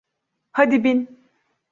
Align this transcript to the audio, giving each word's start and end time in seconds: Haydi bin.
Haydi 0.51 0.83
bin. 0.83 1.23